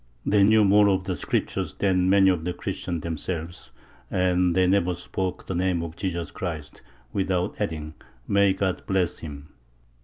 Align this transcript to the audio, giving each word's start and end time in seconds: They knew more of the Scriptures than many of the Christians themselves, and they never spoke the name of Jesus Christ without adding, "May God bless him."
They 0.25 0.41
knew 0.43 0.63
more 0.63 0.89
of 0.89 1.03
the 1.03 1.15
Scriptures 1.15 1.75
than 1.75 2.09
many 2.09 2.31
of 2.31 2.43
the 2.43 2.53
Christians 2.53 3.01
themselves, 3.03 3.69
and 4.09 4.55
they 4.55 4.65
never 4.65 4.95
spoke 4.95 5.45
the 5.45 5.53
name 5.53 5.83
of 5.83 5.95
Jesus 5.95 6.31
Christ 6.31 6.81
without 7.13 7.53
adding, 7.61 7.93
"May 8.27 8.53
God 8.53 8.81
bless 8.87 9.19
him." 9.19 9.49